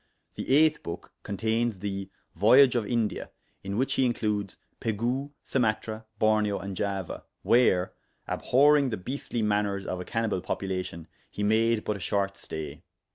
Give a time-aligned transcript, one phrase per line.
[0.33, 3.29] The 8th book contains the voyage of India,
[3.63, 7.93] in which he includes Pegu, Sumatra, Borneo, and Java, where,
[8.27, 12.81] abhorryng the beastly maners of a cannibal population, he made but a short stay.